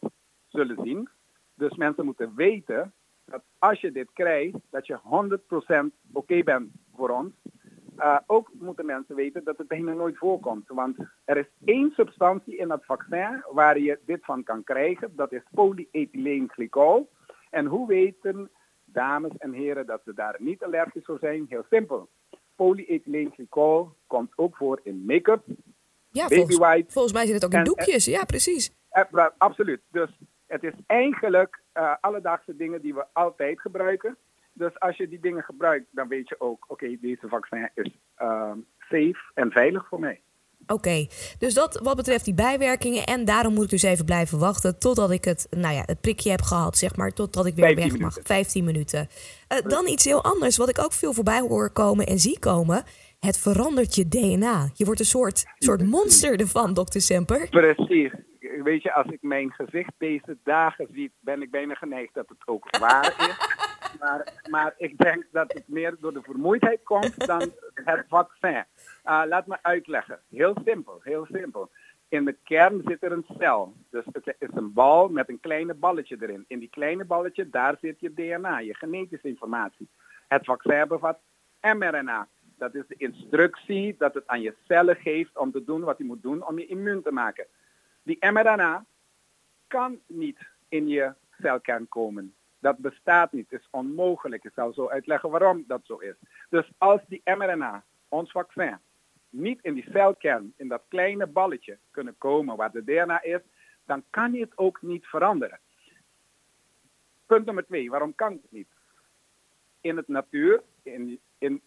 zullen 0.48 0.78
zien. 0.84 1.10
Dus 1.54 1.76
mensen 1.76 2.06
moeten 2.06 2.36
weten 2.36 2.94
dat 3.30 3.42
als 3.60 3.82
je 3.82 3.92
dit 3.92 4.10
krijgt, 4.14 4.58
dat 4.70 4.88
je 4.88 4.98
100% 4.98 5.02
oké 5.08 5.92
okay 6.14 6.44
bent 6.44 6.72
voor 6.96 7.10
ons. 7.10 7.34
Uh, 7.98 8.18
ook 8.26 8.52
moeten 8.54 8.86
mensen 8.86 9.16
weten 9.16 9.44
dat 9.44 9.58
het 9.58 9.68
bijna 9.68 9.94
nooit 9.94 10.18
voorkomt. 10.18 10.68
Want 10.68 10.98
er 11.26 11.38
is 11.38 11.46
één 11.66 11.92
substantie 11.96 12.58
in 12.58 12.72
het 12.72 12.86
vaccin 12.86 13.44
waar 13.52 13.80
je 13.80 14.00
dit 14.06 14.26
van 14.26 14.44
kan 14.44 14.64
krijgen. 14.64 15.16
Dat 15.16 15.32
is 15.32 15.42
polyethyleenglycol. 15.52 17.10
En 17.50 17.66
hoe 17.66 17.88
weten 17.88 18.50
dames 18.86 19.32
en 19.38 19.52
heren 19.54 19.86
dat 19.86 20.02
ze 20.06 20.14
daar 20.14 20.36
niet 20.38 20.64
allergisch 20.64 21.06
voor 21.06 21.18
zijn? 21.20 21.46
Heel 21.50 21.66
simpel. 21.70 22.10
Polyethyleenglycol 22.56 23.90
komt 24.08 24.32
ook 24.36 24.56
voor 24.56 24.80
in 24.84 25.04
make-up, 25.06 25.44
Ja, 26.10 26.24
baby 26.24 26.36
volgens, 26.36 26.58
white. 26.58 26.92
volgens 26.92 27.14
mij 27.14 27.26
zit 27.26 27.34
het 27.36 27.46
ook 27.46 27.52
in 27.52 27.58
En- 27.58 27.64
doekjes. 27.66 28.06
Ja, 28.06 28.24
precies. 28.26 28.74
Eh, 28.90 29.26
absoluut. 29.38 29.82
Dus 29.92 30.20
het 30.48 30.64
is 30.64 30.74
eigenlijk 30.86 31.62
uh, 31.80 31.94
alledaagse 32.02 32.56
dingen 32.56 32.82
die 32.82 32.94
we 32.94 33.06
altijd 33.14 33.62
gebruiken. 33.62 34.18
Dus 34.54 34.80
als 34.80 34.98
je 34.98 35.08
die 35.08 35.20
dingen 35.20 35.44
gebruikt, 35.44 35.86
dan 35.92 36.08
weet 36.08 36.30
je 36.30 36.40
ook, 36.40 36.66
oké, 36.68 36.98
deze 37.02 37.28
vaccin 37.28 37.70
is 37.74 38.00
uh, 38.22 38.52
safe 38.80 39.32
en 39.34 39.52
veilig 39.52 39.88
voor 39.88 40.00
mij. 40.00 40.22
Oké, 40.68 41.08
dus 41.40 41.54
dat 41.54 41.80
wat 41.84 41.96
betreft 41.96 42.26
die 42.26 42.34
bijwerkingen. 42.34 43.04
En 43.04 43.26
daarom 43.26 43.54
moet 43.54 43.64
ik 43.64 43.70
dus 43.70 43.84
even 43.84 44.06
blijven 44.06 44.40
wachten 44.40 44.80
totdat 44.80 45.12
ik 45.12 45.26
het, 45.26 45.48
nou 45.50 45.76
ja, 45.76 45.84
het 45.86 46.02
prikje 46.02 46.30
heb 46.30 46.42
gehad, 46.42 46.78
zeg 46.78 46.96
maar. 46.96 47.12
Totdat 47.12 47.46
ik 47.46 47.56
weer 47.56 47.66
15 47.66 47.84
weg 47.84 47.92
mag. 47.92 48.10
minuten. 48.10 48.36
15 48.36 48.64
minuten. 48.64 49.08
Uh, 49.54 49.70
dan 49.70 49.88
iets 49.88 50.06
heel 50.06 50.24
anders, 50.24 50.58
wat 50.58 50.70
ik 50.70 50.80
ook 50.80 50.94
veel 50.94 51.14
voorbij 51.14 51.40
hoor 51.40 51.70
komen 51.72 52.06
en 52.06 52.20
zie 52.20 52.40
komen. 52.40 52.84
het 53.20 53.38
verandert 53.38 53.96
je 53.96 54.08
DNA. 54.08 54.70
Je 54.74 54.86
wordt 54.86 55.00
een 55.00 55.06
soort, 55.06 55.46
soort 55.58 55.86
monster 55.86 56.40
ervan, 56.40 56.74
dokter 56.74 57.02
Semper. 57.02 57.50
Precies. 57.50 58.12
Weet 58.64 58.82
je, 58.82 58.94
als 58.94 59.08
ik 59.08 59.22
mijn 59.22 59.52
gezicht 59.52 59.94
deze 59.98 60.38
dagen 60.44 60.88
zie, 60.94 61.12
ben 61.20 61.42
ik 61.42 61.52
bijna 61.52 61.74
geneigd 61.74 62.14
dat 62.14 62.30
het 62.30 62.48
ook 62.48 62.78
waar 62.78 63.16
is. 63.18 63.38
maar, 64.00 64.34
maar 64.50 64.74
ik 64.78 64.98
denk 64.98 65.26
dat 65.32 65.54
het 65.54 65.68
meer 65.68 65.96
door 66.00 66.14
de 66.14 66.22
vermoeidheid 66.22 66.84
komt 66.84 67.26
dan 67.28 67.52
het 67.74 68.06
vaccin. 68.08 68.66
Uh, 69.06 69.22
laat 69.28 69.48
me 69.48 69.58
uitleggen. 69.62 70.20
Heel 70.30 70.56
simpel, 70.66 71.00
heel 71.04 71.26
simpel. 71.32 71.70
In 72.08 72.26
de 72.26 72.36
kern 72.44 72.82
zit 72.86 73.04
er 73.04 73.12
een 73.12 73.26
cel. 73.38 73.74
Dus 73.90 74.04
het 74.12 74.36
is 74.40 74.50
een 74.52 74.74
bal 74.74 75.10
met 75.10 75.30
een 75.30 75.40
kleine 75.40 75.74
balletje 75.74 76.18
erin. 76.20 76.46
In 76.48 76.60
die 76.60 76.70
kleine 76.70 77.06
balletje, 77.06 77.50
daar 77.50 77.78
zit 77.82 78.00
je 78.00 78.14
DNA, 78.14 78.60
je 78.60 78.76
genetische 78.76 79.28
informatie. 79.28 79.90
Het 80.28 80.46
vaccin 80.46 80.88
bevat 80.88 81.20
mRNA. 81.62 82.28
Dat 82.58 82.76
is 82.76 82.84
de 82.88 82.96
instructie 82.98 83.96
dat 83.98 84.14
het 84.14 84.28
aan 84.28 84.42
je 84.42 84.56
cellen 84.68 84.96
geeft 84.96 85.38
om 85.38 85.52
te 85.52 85.64
doen 85.64 85.82
wat 85.82 85.98
je 85.98 86.04
moet 86.04 86.22
doen 86.22 86.48
om 86.48 86.60
je 86.60 86.66
immuun 86.66 87.02
te 87.02 87.12
maken. 87.12 87.46
Die 88.04 88.18
mRNA 88.32 88.86
kan 89.68 90.00
niet 90.08 90.40
in 90.70 90.88
je 90.88 91.14
celkern 91.40 91.88
komen. 91.88 92.34
Dat 92.60 92.78
bestaat 92.78 93.32
niet, 93.32 93.50
het 93.50 93.60
is 93.60 93.68
onmogelijk. 93.72 94.44
Ik 94.44 94.52
zal 94.56 94.74
zo 94.74 94.90
uitleggen 94.90 95.30
waarom 95.30 95.64
dat 95.68 95.82
zo 95.84 95.98
is. 95.98 96.16
Dus 96.50 96.72
als 96.78 97.02
die 97.08 97.22
mRNA, 97.26 97.84
ons 98.08 98.32
vaccin, 98.32 98.78
niet 99.30 99.60
in 99.62 99.74
die 99.74 99.90
celkern, 99.92 100.54
in 100.56 100.68
dat 100.68 100.84
kleine 100.88 101.28
balletje 101.28 101.78
kunnen 101.92 102.18
komen 102.18 102.56
waar 102.56 102.72
de 102.72 102.84
DNA 102.84 103.22
is, 103.22 103.42
dan 103.86 104.04
kan 104.10 104.34
je 104.34 104.42
het 104.42 104.58
ook 104.58 104.82
niet 104.82 105.06
veranderen. 105.06 105.60
Punt 107.26 107.46
nummer 107.46 107.66
twee, 107.66 107.90
waarom 107.90 108.16
kan 108.16 108.32
het 108.32 108.52
niet? 108.52 108.68
In 109.82 109.98
het 109.98 110.08
natuur, 110.08 110.64
in, 110.84 111.20
in 111.38 111.62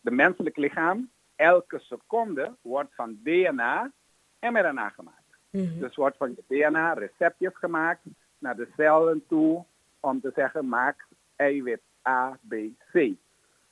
de 0.00 0.10
menselijk 0.10 0.56
lichaam, 0.56 1.10
elke 1.36 1.78
seconde 1.78 2.56
wordt 2.60 2.94
van 2.94 3.18
DNA 3.22 3.92
mRNA 4.40 4.88
gemaakt. 4.88 5.21
Mm 5.52 5.78
Dus 5.78 5.94
wordt 5.94 6.16
van 6.16 6.36
DNA 6.46 6.92
receptjes 6.92 7.56
gemaakt 7.56 8.02
naar 8.38 8.56
de 8.56 8.68
cellen 8.76 9.24
toe 9.28 9.64
om 10.00 10.20
te 10.20 10.32
zeggen 10.34 10.68
maak 10.68 11.06
eiwit 11.36 11.80
A, 12.08 12.38
B, 12.48 12.54
C. 12.92 13.10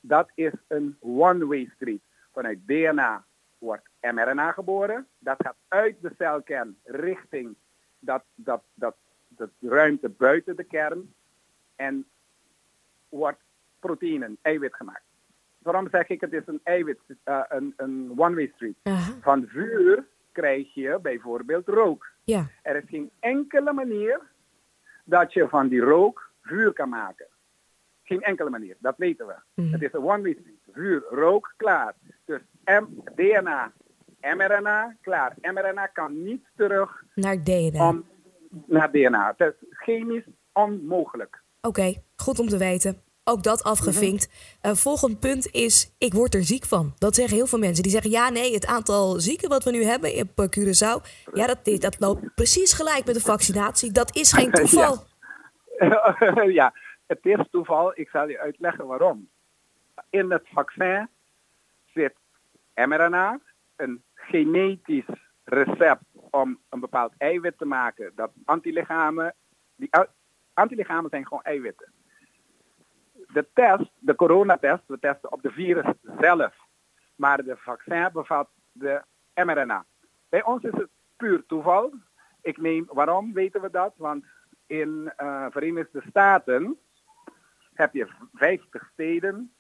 Dat 0.01 0.31
is 0.35 0.53
een 0.67 0.97
one-way 1.01 1.71
street. 1.75 2.01
Vanuit 2.33 2.59
DNA 2.67 3.25
wordt 3.59 3.89
mRNA 4.01 4.53
geboren. 4.53 5.07
Dat 5.19 5.37
gaat 5.39 5.57
uit 5.69 5.97
de 6.01 6.13
celkern 6.19 6.77
richting 6.85 7.55
dat, 7.99 8.23
dat, 8.35 8.63
dat, 8.75 8.97
dat 9.29 9.51
ruimte 9.61 10.09
buiten 10.09 10.57
de 10.57 10.65
kern. 10.65 11.15
En 11.77 12.07
wordt 13.09 13.41
proteïnen, 13.79 14.39
eiwit 14.43 14.75
gemaakt. 14.75 15.05
Waarom 15.59 15.89
zeg 15.91 16.09
ik 16.09 16.21
het 16.21 16.33
is 16.33 16.47
een 16.47 16.61
eiwit, 16.63 16.99
uh, 17.25 17.43
een, 17.49 17.75
een 17.77 18.13
one-way 18.17 18.51
street? 18.55 18.77
Van 19.21 19.47
vuur 19.47 20.07
krijg 20.41 20.75
je 20.75 20.99
bijvoorbeeld 21.03 21.69
rook. 21.69 22.11
Ja. 22.25 22.51
Er 22.63 22.77
is 22.77 22.89
geen 22.89 23.11
enkele 23.21 23.73
manier 23.73 24.21
dat 25.05 25.33
je 25.33 25.49
van 25.49 25.69
die 25.69 25.81
rook 25.81 26.31
vuur 26.43 26.73
kan 26.73 26.89
maken. 26.89 27.27
Geen 28.03 28.21
enkele 28.21 28.51
manier, 28.51 28.77
dat 28.79 28.95
weten 28.97 29.27
we. 29.27 29.35
Mhm. 29.55 29.73
Het 29.73 29.83
is 29.83 29.93
een 29.93 30.05
one-way. 30.05 30.37
Vuur, 30.73 31.03
rook, 31.11 31.55
klaar. 31.57 31.95
Dus 32.25 32.41
M, 32.65 32.85
DNA, 33.15 33.73
mRNA, 34.21 34.97
klaar. 35.01 35.35
mRNA 35.41 35.87
kan 35.87 36.23
niet 36.23 36.45
terug 36.57 37.03
naar 37.15 37.45
DNA. 37.45 37.89
Om, 37.89 38.05
naar 38.67 38.91
DNA. 38.91 39.35
Het 39.37 39.55
is 39.55 39.69
chemisch 39.71 40.27
onmogelijk. 40.53 41.43
Oké, 41.61 41.95
goed 42.17 42.39
om 42.39 42.49
te 42.49 42.59
weten. 42.59 43.03
Ook 43.31 43.43
dat 43.43 43.63
afgevinkt. 43.63 44.29
Uh, 44.63 44.73
volgend 44.73 45.21
punt 45.21 45.47
is, 45.53 45.95
ik 45.99 46.13
word 46.13 46.35
er 46.35 46.45
ziek 46.45 46.65
van. 46.65 46.95
Dat 46.99 47.15
zeggen 47.15 47.37
heel 47.37 47.47
veel 47.47 47.59
mensen. 47.59 47.83
Die 47.83 47.93
zeggen, 47.93 48.11
ja 48.11 48.29
nee, 48.29 48.55
het 48.55 48.67
aantal 48.67 49.21
zieken 49.21 49.49
wat 49.49 49.65
we 49.65 49.71
nu 49.71 49.85
hebben 49.85 50.11
op 50.21 50.39
eh, 50.39 50.47
Curaçao... 50.57 51.03
ja, 51.33 51.47
dat, 51.47 51.81
dat 51.81 52.01
loopt 52.01 52.35
precies 52.35 52.73
gelijk 52.73 53.05
met 53.05 53.15
de 53.15 53.21
vaccinatie. 53.21 53.93
Dat 53.93 54.17
is 54.17 54.33
geen 54.33 54.51
toeval. 54.61 54.97
Ja. 55.79 56.43
ja, 56.61 56.73
het 57.07 57.19
is 57.23 57.39
toeval. 57.51 57.93
Ik 57.95 58.09
zal 58.09 58.29
je 58.29 58.41
uitleggen 58.41 58.87
waarom. 58.87 59.29
In 60.11 60.31
het 60.31 60.47
vaccin 60.53 61.09
zit 61.95 62.15
mRNA, 62.75 63.41
een 63.77 64.03
genetisch 64.15 65.05
recept 65.45 66.03
om 66.31 66.59
een 66.69 66.81
bepaald 66.81 67.13
eiwit 67.19 67.59
te 67.59 67.65
maken 67.65 68.13
dat 68.15 68.31
antilichamen, 68.45 69.35
die 69.77 69.91
antilichamen 70.55 71.11
zijn 71.11 71.27
gewoon 71.27 71.43
eiwitten 71.43 71.93
de 73.33 73.47
test, 73.53 73.91
de 73.99 74.15
coronatest, 74.15 74.83
we 74.87 74.99
testen 74.99 75.33
op 75.33 75.43
de 75.43 75.51
virus 75.51 75.93
zelf. 76.21 76.55
Maar 77.17 77.45
de 77.45 77.57
vaccin 77.57 78.09
bevat 78.13 78.49
de 78.73 79.03
mRNA. 79.35 79.85
Bij 80.29 80.45
ons 80.45 80.63
is 80.63 80.73
het 80.73 80.89
puur 81.17 81.47
toeval. 81.47 81.95
Ik 82.43 82.57
neem, 82.57 82.87
waarom 82.89 83.33
weten 83.33 83.61
we 83.61 83.71
dat? 83.71 83.93
Want 83.97 84.25
in 84.67 85.13
uh, 85.19 85.47
Verenigde 85.51 86.03
Staten 86.09 86.79
heb 87.75 87.95
je 87.95 88.09
50 88.33 88.91
steden. 88.93 89.53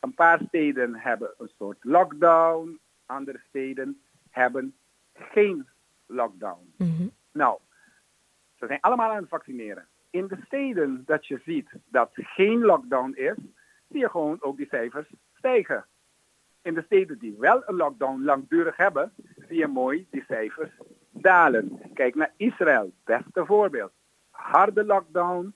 Een 0.00 0.14
paar 0.14 0.40
steden 0.48 0.94
hebben 0.94 1.34
een 1.38 1.50
soort 1.58 1.84
lockdown. 1.84 2.80
Andere 3.06 3.40
steden 3.48 4.02
hebben 4.30 4.76
geen 5.12 5.68
lockdown. 6.06 6.74
Mhm. 6.76 7.08
Nou, 7.32 7.58
ze 8.54 8.66
zijn 8.66 8.80
allemaal 8.80 9.10
aan 9.10 9.20
het 9.20 9.28
vaccineren 9.28 9.88
in 10.16 10.26
de 10.26 10.38
steden 10.44 11.02
dat 11.06 11.26
je 11.26 11.40
ziet 11.44 11.70
dat 11.90 12.10
geen 12.12 12.60
lockdown 12.60 13.12
is, 13.14 13.34
zie 13.88 14.00
je 14.00 14.10
gewoon 14.10 14.36
ook 14.40 14.56
die 14.56 14.68
cijfers 14.70 15.08
stijgen. 15.34 15.86
In 16.62 16.74
de 16.74 16.82
steden 16.82 17.18
die 17.18 17.36
wel 17.38 17.62
een 17.66 17.76
lockdown 17.76 18.22
langdurig 18.24 18.76
hebben, 18.76 19.12
zie 19.48 19.58
je 19.58 19.66
mooi 19.66 20.06
die 20.10 20.24
cijfers 20.28 20.70
dalen. 21.10 21.80
Kijk 21.94 22.14
naar 22.14 22.32
Israël, 22.36 22.92
beste 23.04 23.46
voorbeeld. 23.46 23.92
Harde 24.30 24.84
lockdown, 24.84 25.54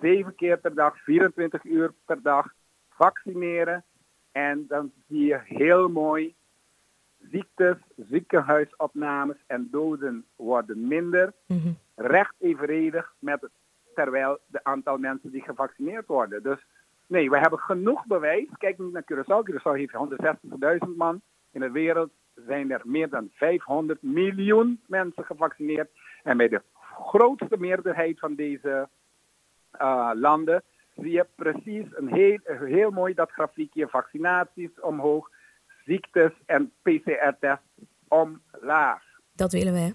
zeven 0.00 0.34
keer 0.34 0.58
per 0.58 0.74
dag, 0.74 0.98
24 1.02 1.64
uur 1.64 1.92
per 2.04 2.22
dag, 2.22 2.54
vaccineren. 2.88 3.84
En 4.32 4.66
dan 4.68 4.92
zie 5.08 5.24
je 5.24 5.40
heel 5.44 5.88
mooi 5.88 6.34
ziektes, 7.30 7.76
ziekenhuisopnames 7.96 9.36
en 9.46 9.68
doden 9.70 10.24
worden 10.36 10.88
minder. 10.88 11.32
Mm 11.46 11.78
Recht 11.94 12.34
evenredig 12.38 13.14
met 13.18 13.40
het 13.40 13.50
terwijl 13.94 14.38
de 14.46 14.64
aantal 14.64 14.98
mensen 14.98 15.30
die 15.30 15.42
gevaccineerd 15.42 16.06
worden. 16.06 16.42
Dus 16.42 16.66
nee, 17.06 17.30
we 17.30 17.38
hebben 17.38 17.58
genoeg 17.58 18.06
bewijs. 18.06 18.48
Kijk 18.58 18.78
niet 18.78 18.92
naar 18.92 19.04
Curaçao. 19.12 19.50
Curaçao 19.50 19.72
heeft 19.72 19.94
160.000 20.88 20.96
man. 20.96 21.20
In 21.50 21.60
de 21.60 21.70
wereld 21.70 22.10
zijn 22.46 22.70
er 22.70 22.80
meer 22.84 23.08
dan 23.08 23.30
500 23.32 24.02
miljoen 24.02 24.80
mensen 24.86 25.24
gevaccineerd. 25.24 25.90
En 26.22 26.36
bij 26.36 26.48
de 26.48 26.62
grootste 27.02 27.56
meerderheid 27.58 28.18
van 28.18 28.34
deze 28.34 28.88
uh, 29.80 30.10
landen 30.14 30.62
zie 30.96 31.10
je 31.10 31.26
precies 31.34 31.86
een 31.90 32.08
heel, 32.08 32.38
heel 32.44 32.90
mooi 32.90 33.14
dat 33.14 33.30
grafiekje. 33.30 33.88
Vaccinaties 33.88 34.80
omhoog, 34.80 35.30
ziektes 35.84 36.32
en 36.46 36.72
PCR-tests 36.82 37.66
omlaag. 38.08 39.02
Dat 39.32 39.52
willen 39.52 39.72
we, 39.72 39.94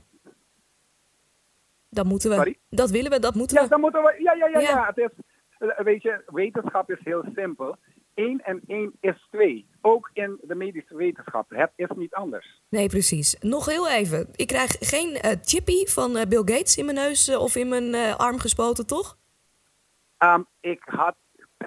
dat 1.95 2.05
moeten 2.05 2.29
we. 2.29 2.57
Dat 2.69 2.89
willen 2.89 3.11
we, 3.11 3.19
dat 3.19 3.35
moeten 3.35 3.55
we. 3.57 3.63
Ja, 3.63 3.69
dat 3.69 3.79
moeten 3.79 4.01
we. 4.03 4.15
Ja, 4.19 4.33
ja, 4.33 4.47
ja. 4.47 4.59
ja. 4.59 4.85
Het 4.85 4.97
is, 4.97 5.09
eh, 5.57 5.79
weet 5.79 6.01
je, 6.01 6.23
wetenschap 6.25 6.91
is 6.91 6.99
heel 7.03 7.25
simpel. 7.35 7.75
1 8.13 8.41
en 8.43 8.61
1 8.67 8.93
is 8.99 9.27
2. 9.31 9.69
Ook 9.81 10.09
in 10.13 10.37
de 10.41 10.55
medische 10.55 10.95
wetenschap. 10.95 11.49
Het 11.49 11.71
is 11.75 11.89
niet 11.95 12.13
anders. 12.13 12.61
Nee, 12.69 12.87
precies. 12.87 13.37
Nog 13.39 13.65
heel 13.65 13.89
even. 13.89 14.27
Ik 14.35 14.47
krijg 14.47 14.75
geen 14.79 15.09
uh, 15.09 15.31
chippy 15.41 15.85
van 15.85 16.17
uh, 16.17 16.21
Bill 16.23 16.43
Gates 16.45 16.77
in 16.77 16.85
mijn 16.85 16.97
neus 16.97 17.35
of 17.35 17.55
in 17.55 17.69
mijn 17.69 17.95
arm 18.17 18.39
gespoten, 18.39 18.87
toch? 18.87 19.17
Um, 20.19 20.45
ik 20.59 20.81
had 20.85 21.15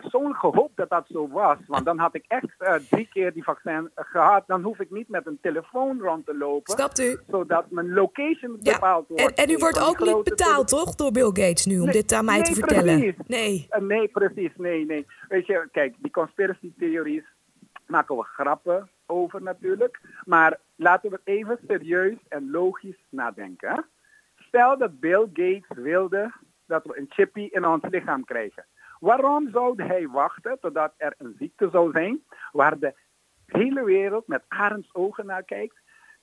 persoonlijk 0.00 0.38
gehoopt 0.38 0.76
dat 0.76 0.90
dat 0.90 1.06
zo 1.10 1.28
was. 1.28 1.56
Want 1.66 1.84
dan 1.84 1.98
had 1.98 2.14
ik 2.14 2.24
echt 2.28 2.54
uh, 2.58 2.74
drie 2.74 3.08
keer 3.08 3.32
die 3.32 3.44
vaccin 3.44 3.90
gehad. 3.94 4.44
Dan 4.46 4.62
hoef 4.62 4.78
ik 4.78 4.90
niet 4.90 5.08
met 5.08 5.26
een 5.26 5.38
telefoon 5.42 6.00
rond 6.00 6.26
te 6.26 6.36
lopen. 6.36 6.72
Snapt 6.74 6.98
u? 7.00 7.18
Zodat 7.28 7.70
mijn 7.70 7.92
location 7.92 8.58
bepaald 8.62 9.08
wordt. 9.08 9.22
En, 9.22 9.44
en 9.44 9.50
u 9.50 9.56
wordt 9.56 9.88
ook 9.88 9.98
niet 9.98 10.24
betaald, 10.24 10.68
toch? 10.68 10.94
Door 10.94 11.12
Bill 11.12 11.26
Gates 11.26 11.66
nu, 11.66 11.80
om 11.80 11.90
dit 11.90 12.12
aan 12.12 12.24
mij 12.24 12.42
te 12.42 12.54
vertellen. 12.54 12.98
Precies. 12.98 13.26
Nee. 13.26 13.66
Uh, 13.70 13.80
nee, 13.80 14.08
precies. 14.08 14.50
Nee, 14.56 14.86
nee. 14.86 15.06
Weet 15.28 15.46
je, 15.46 15.68
kijk, 15.72 15.94
die 15.98 16.10
conspiracy 16.10 16.72
theories 16.78 17.24
maken 17.86 18.16
we 18.16 18.22
grappen 18.22 18.90
over 19.06 19.42
natuurlijk. 19.42 20.00
Maar 20.24 20.58
laten 20.76 21.10
we 21.10 21.20
even 21.24 21.58
serieus 21.66 22.16
en 22.28 22.50
logisch 22.50 23.04
nadenken. 23.08 23.84
Stel 24.36 24.78
dat 24.78 25.00
Bill 25.00 25.28
Gates 25.32 25.84
wilde 25.84 26.32
dat 26.66 26.84
we 26.84 26.98
een 26.98 27.06
chippy 27.08 27.48
in 27.50 27.66
ons 27.66 27.82
lichaam 27.90 28.24
krijgen. 28.24 28.64
Waarom 29.00 29.50
zou 29.50 29.82
hij 29.82 30.08
wachten 30.08 30.58
totdat 30.60 30.92
er 30.96 31.14
een 31.18 31.34
ziekte 31.38 31.68
zou 31.70 31.90
zijn 31.92 32.22
waar 32.52 32.78
de 32.78 32.94
hele 33.46 33.84
wereld 33.84 34.26
met 34.26 34.42
arendsogen 34.48 35.26
naar 35.26 35.42
kijkt, 35.42 35.76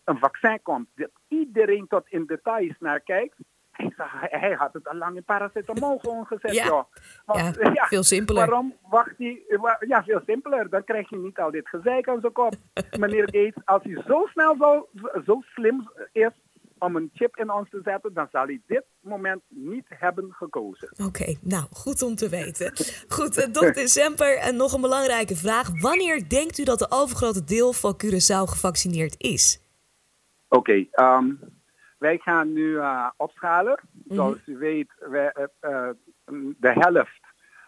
een 0.04 0.18
vaccin 0.18 0.60
komt 0.62 0.88
dat 0.96 1.10
iedereen 1.28 1.88
tot 1.88 2.04
in 2.10 2.26
details 2.26 2.76
naar 2.80 3.00
kijkt 3.00 3.36
Hij, 4.30 4.54
had 4.54 4.74
het 4.74 4.88
al 4.88 4.96
lang 4.96 5.16
in 5.16 5.24
paracetamol 5.24 5.98
gewoon 6.04 6.26
gezet, 6.26 6.54
Ja. 6.54 6.66
joh. 6.66 6.84
Want, 7.26 7.56
Ja, 7.74 7.86
veel 7.86 8.04
simpeler. 8.04 8.46
Waarom 8.48 8.74
wacht 8.90 9.18
hij? 9.18 9.44
Ja, 9.80 10.04
veel 10.04 10.22
simpeler. 10.26 10.70
Dan 10.70 10.84
krijg 10.84 11.10
je 11.10 11.18
niet 11.18 11.40
al 11.40 11.52
dit 11.52 11.68
gezeik 11.70 12.08
aan 12.08 12.20
zijn 12.20 12.32
kop. 12.34 12.54
Meneer 13.00 13.24
Gates, 13.24 13.66
als 13.66 13.84
hij 13.84 14.02
zo 14.08 14.26
snel 14.26 14.56
zo, 14.60 14.88
zo 15.26 15.42
slim 15.42 15.90
is 16.12 16.32
om 16.78 16.96
een 16.96 17.10
chip 17.14 17.38
in 17.38 17.52
ons 17.52 17.70
te 17.70 17.82
zetten, 17.84 18.14
dan 18.14 18.28
zal 18.32 18.46
hij 18.46 18.62
dit 18.68 18.84
moment 19.00 19.42
niet 19.48 19.86
hebben 19.90 20.34
gekozen. 20.34 20.90
Oké, 21.06 21.36
nou, 21.42 21.66
goed 21.72 22.02
om 22.02 22.16
te 22.16 22.30
weten. 22.30 22.72
Goed, 23.08 23.38
eh, 23.38 23.54
dokter 23.54 23.88
Semper, 23.98 24.38
en 24.38 24.56
nog 24.56 24.74
een 24.74 24.82
belangrijke 24.82 25.36
vraag. 25.36 25.82
Wanneer 25.82 26.30
denkt 26.30 26.58
u 26.58 26.64
dat 26.64 26.80
de 26.80 26.88
overgrote 26.90 27.44
deel 27.44 27.74
van 27.74 27.94
Curaçao 28.04 28.50
gevaccineerd 28.50 29.16
is? 29.18 29.64
Oké, 30.48 30.86
ehm, 30.92 31.32
wij 31.98 32.18
gaan 32.18 32.54
nu 32.54 32.78
eh, 32.78 33.10
opschalen. 33.18 33.80
Zoals 34.08 34.38
u 34.46 34.58
weet, 34.58 34.92
wij, 35.00 35.32
eh, 35.32 35.44
eh, 35.60 35.90
de 36.58 36.72
helft 36.74 37.22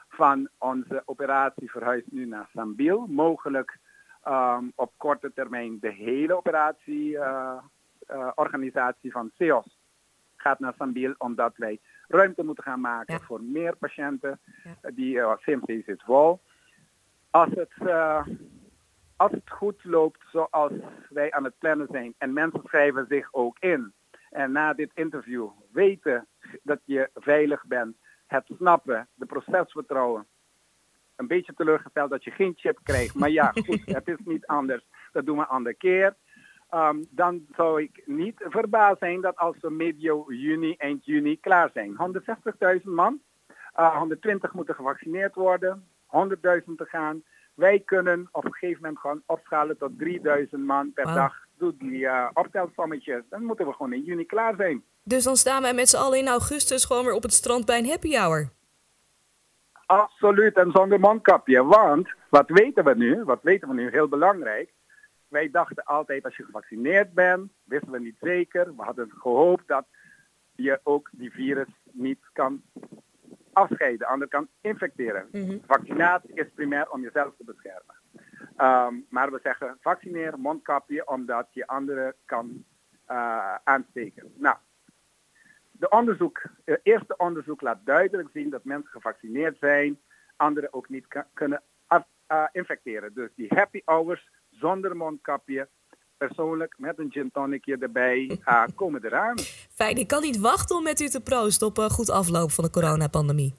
van 0.10 0.50
onze 0.58 1.02
operatie 1.06 1.72
verhuist 1.72 2.12
nu 2.12 2.26
naar 2.26 2.50
Sambil. 2.54 3.06
Mogelijk 3.08 3.78
ehm, 4.24 4.66
op 4.76 4.92
korte 4.98 5.32
termijn 5.34 5.78
de 5.80 5.92
hele 5.92 6.36
operatie, 6.36 7.18
organisatie 8.36 9.12
van 9.12 9.32
CEOS 9.38 9.78
gaat 10.36 10.60
naar 10.60 10.74
Sambil, 10.78 11.14
omdat 11.18 11.54
wij 11.58 11.80
ruimte 12.08 12.44
moeten 12.44 12.64
gaan 12.64 12.80
maken 12.82 13.14
Ja. 13.14 13.20
voor 13.20 13.42
meer 13.44 13.76
patiënten. 13.76 14.40
Ja. 14.64 14.76
Eh, 14.82 14.92
Die 14.96 15.20
eh, 15.20 15.34
CMC 15.38 15.84
zit 15.86 16.04
vol. 16.04 16.42
Als 17.30 17.50
het, 17.50 17.72
eh, 17.80 18.28
als 19.16 19.32
het 19.32 19.50
goed 19.50 19.84
loopt 19.84 20.24
zoals 20.32 20.72
wij 21.10 21.32
aan 21.32 21.44
het 21.44 21.58
plannen 21.58 21.88
zijn 21.92 22.14
en 22.18 22.34
mensen 22.34 22.62
schrijven 22.64 23.06
zich 23.10 23.34
ook 23.34 23.58
in 23.60 23.94
en 24.30 24.52
na 24.52 24.74
dit 24.74 24.92
interview 24.94 25.50
weten 25.72 26.28
dat 26.64 26.80
je 26.86 27.10
veilig 27.14 27.66
bent, 27.66 27.96
het 28.28 28.46
snappen, 28.58 29.08
de 29.14 29.26
procesvertrouwen, 29.26 30.28
een 31.16 31.28
beetje 31.28 31.54
teleurgesteld 31.54 32.10
dat 32.10 32.24
je 32.24 32.32
geen 32.32 32.54
chip 32.56 32.80
krijgt, 32.84 33.16
maar 33.16 33.30
ja, 33.30 33.52
goed, 33.52 33.82
het 34.00 34.08
is 34.08 34.18
niet 34.26 34.46
anders. 34.46 34.88
Dat 35.12 35.26
doen 35.26 35.36
we 35.38 35.42
een 35.42 35.48
andere 35.48 35.76
keer. 35.76 36.16
Um, 36.74 37.08
dan 37.10 37.46
zou 37.56 37.82
ik 37.82 38.02
niet 38.06 38.46
verbaasd 38.50 39.00
zijn 39.00 39.22
dat 39.22 39.38
als 39.38 39.56
we 39.62 39.70
medio 39.70 40.26
juni, 40.28 40.76
eind 40.78 41.06
juni 41.06 41.40
klaar 41.40 41.70
zijn. 41.74 41.96
160.000 42.78 42.84
man, 42.84 43.20
uh, 43.80 43.98
120 43.98 44.54
moeten 44.54 44.76
gevaccineerd 44.76 45.36
worden, 45.36 45.88
100.000 46.06 46.78
te 46.78 46.86
gaan. 46.86 47.24
Wij 47.54 47.80
kunnen 47.80 48.30
op 48.32 48.46
een 48.46 48.54
gegeven 48.54 48.82
moment 48.82 49.00
gewoon 49.00 49.22
opschalen 49.26 49.78
tot 49.78 49.98
3000 49.98 50.66
man 50.66 50.94
per 50.94 51.06
dag. 51.06 51.36
Doe 51.58 51.76
die 51.78 52.00
uh, 52.00 52.30
optelsommetjes. 52.34 53.24
Dan 53.30 53.44
moeten 53.44 53.66
we 53.66 53.74
gewoon 53.74 53.94
in 53.94 54.04
juni 54.04 54.26
klaar 54.26 54.56
zijn. 54.56 54.84
Dus 55.04 55.24
dan 55.24 55.36
staan 55.36 55.62
wij 55.62 55.74
met 55.74 55.90
z'n 55.90 55.98
allen 55.98 56.20
in 56.20 56.28
augustus 56.28 56.86
gewoon 56.86 57.06
weer 57.06 57.14
op 57.14 57.24
het 57.24 57.34
strand 57.34 57.66
bij 57.66 57.78
een 57.78 57.90
happy 57.90 58.18
hour. 58.18 58.50
Absoluut, 59.86 60.58
en 60.58 60.72
zonder 60.72 61.00
mondkapje. 61.00 61.64
Want, 61.64 62.10
wat 62.30 62.50
weten 62.50 62.84
we 62.84 62.96
nu? 62.96 63.24
Wat 63.24 63.40
weten 63.42 63.68
we 63.68 63.74
nu? 63.74 63.90
Heel 63.90 64.08
belangrijk. 64.08 64.70
Wij 65.28 65.50
dachten 65.50 65.84
altijd, 65.84 66.24
als 66.24 66.38
je 66.38 66.44
gevaccineerd 66.44 67.14
bent, 67.14 67.52
wisten 67.64 67.92
we 67.92 68.00
niet 68.00 68.18
zeker. 68.22 68.76
We 68.76 68.84
hadden 68.84 69.12
gehoopt 69.12 69.68
dat 69.68 69.86
je 70.56 70.80
ook 70.84 71.10
die 71.12 71.32
virus 71.32 71.68
niet 71.92 72.20
kan 72.34 72.62
afscheiden, 73.54 74.08
ander 74.08 74.28
kan 74.28 74.48
infecteren. 74.62 75.28
Mhm. 75.32 75.58
Vaccinatie 75.66 76.34
is 76.34 76.52
primair 76.56 76.92
om 76.92 77.02
jezelf 77.02 77.34
te 77.38 77.44
beschermen. 77.44 77.96
Ehm, 78.56 78.96
maar 79.10 79.32
we 79.32 79.40
zeggen 79.44 79.78
vaccineer, 79.82 80.40
mondkapje, 80.40 81.08
omdat 81.08 81.48
je 81.52 81.68
anderen 81.68 82.14
kan 82.26 82.66
uh, 83.10 83.56
aansteken. 83.64 84.34
Nou, 84.36 84.56
de 85.72 85.90
onderzoek, 85.90 86.42
het 86.66 86.80
eerste 86.84 87.18
onderzoek 87.18 87.62
laat 87.62 87.86
duidelijk 87.86 88.30
zien 88.34 88.50
dat 88.50 88.64
mensen 88.64 88.92
gevaccineerd 88.92 89.58
zijn, 89.60 90.00
anderen 90.36 90.74
ook 90.74 90.90
niet 90.90 91.06
kunnen 91.34 91.62
af, 91.88 92.06
uh, 92.32 92.44
infecteren. 92.52 93.14
Dus 93.14 93.30
die 93.36 93.54
happy 93.56 93.82
hours 93.86 94.30
zonder 94.60 94.96
mondkapje, 94.96 95.68
persoonlijk 96.18 96.76
met 96.78 97.00
een 97.00 97.12
gin 97.12 97.32
tonicje 97.32 97.78
erbij, 97.78 98.40
uh, 98.48 98.64
komen 98.76 99.06
eraan. 99.06 99.38
Fijn, 99.70 99.98
ik 99.98 100.08
kan 100.08 100.22
niet 100.22 100.40
wachten 100.40 100.76
om 100.76 100.84
met 100.84 101.00
u 101.00 101.08
te 101.08 101.22
proosten 101.22 101.68
op 101.68 101.78
een 101.78 101.90
goed 101.90 102.10
afloop 102.10 102.52
van 102.52 102.64
de 102.64 102.70
coronapandemie. 102.70 103.56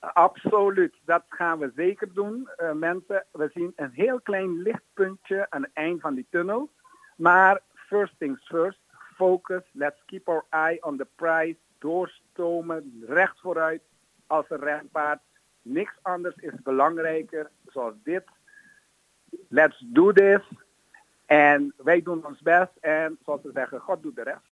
Absoluut, 0.00 0.94
dat 1.04 1.24
gaan 1.28 1.58
we 1.58 1.72
zeker 1.76 2.12
doen. 2.14 2.48
Uh, 2.58 2.72
mensen, 2.72 3.26
we 3.32 3.50
zien 3.54 3.72
een 3.76 3.90
heel 3.92 4.20
klein 4.20 4.62
lichtpuntje 4.62 5.46
aan 5.50 5.62
het 5.62 5.70
eind 5.74 6.00
van 6.00 6.14
die 6.14 6.26
tunnel. 6.30 6.70
Maar 7.16 7.60
first 7.74 8.14
things 8.18 8.46
first, 8.46 8.78
focus, 9.16 9.62
let's 9.72 10.02
keep 10.06 10.28
our 10.28 10.44
eye 10.50 10.82
on 10.82 10.96
the 10.96 11.06
prize. 11.14 11.56
Doorstomen, 11.78 13.04
recht 13.06 13.40
vooruit 13.40 13.82
als 14.26 14.44
een 14.48 14.60
renpaard. 14.60 15.20
Niks 15.62 15.92
anders 16.02 16.36
is 16.36 16.62
belangrijker 16.62 17.50
zoals 17.66 17.94
dit. 18.02 18.24
Let's 19.48 19.84
do 19.86 20.12
this. 20.12 20.40
En 21.26 21.74
wij 21.76 22.02
doen 22.02 22.26
ons 22.26 22.40
best 22.40 22.76
en 22.80 23.18
zoals 23.24 23.42
we 23.42 23.50
zeggen, 23.54 23.80
God 23.80 24.02
doet 24.02 24.16
de 24.16 24.22
rest. 24.22 24.48